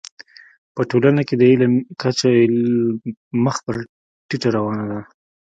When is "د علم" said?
1.37-1.73